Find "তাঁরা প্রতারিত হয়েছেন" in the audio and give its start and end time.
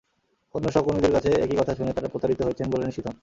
1.93-2.67